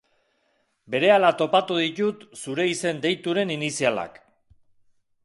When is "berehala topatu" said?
0.93-1.77